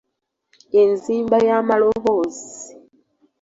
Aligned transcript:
Enzimba 0.81 1.37
y’amaloboozi 1.47 2.51